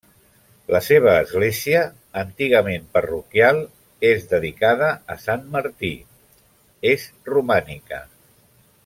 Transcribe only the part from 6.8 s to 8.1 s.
és romànica.